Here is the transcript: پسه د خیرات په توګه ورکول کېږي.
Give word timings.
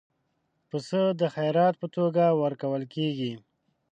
پسه 0.69 1.01
د 1.19 1.21
خیرات 1.35 1.73
په 1.81 1.87
توګه 1.95 2.25
ورکول 2.43 2.83
کېږي. 2.93 3.33